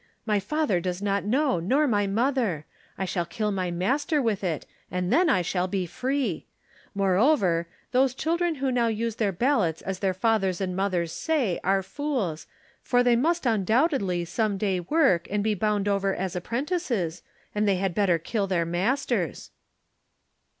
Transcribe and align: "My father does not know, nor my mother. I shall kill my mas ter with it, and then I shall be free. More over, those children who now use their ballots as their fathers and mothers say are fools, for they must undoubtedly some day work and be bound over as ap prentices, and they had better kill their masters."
"My 0.25 0.39
father 0.39 0.79
does 0.79 0.99
not 0.99 1.25
know, 1.25 1.59
nor 1.59 1.85
my 1.87 2.07
mother. 2.07 2.65
I 2.97 3.05
shall 3.05 3.23
kill 3.23 3.51
my 3.51 3.69
mas 3.69 4.03
ter 4.03 4.19
with 4.19 4.43
it, 4.43 4.65
and 4.89 5.13
then 5.13 5.29
I 5.29 5.43
shall 5.43 5.67
be 5.67 5.85
free. 5.85 6.47
More 6.95 7.17
over, 7.17 7.67
those 7.91 8.15
children 8.15 8.55
who 8.55 8.71
now 8.71 8.87
use 8.87 9.17
their 9.17 9.31
ballots 9.31 9.83
as 9.83 9.99
their 9.99 10.15
fathers 10.15 10.59
and 10.59 10.75
mothers 10.75 11.11
say 11.11 11.59
are 11.63 11.83
fools, 11.83 12.47
for 12.81 13.03
they 13.03 13.15
must 13.15 13.45
undoubtedly 13.45 14.25
some 14.25 14.57
day 14.57 14.79
work 14.79 15.27
and 15.29 15.43
be 15.43 15.53
bound 15.53 15.87
over 15.87 16.15
as 16.15 16.35
ap 16.35 16.45
prentices, 16.47 17.21
and 17.53 17.67
they 17.67 17.75
had 17.75 17.93
better 17.93 18.17
kill 18.17 18.47
their 18.47 18.65
masters." 18.65 19.51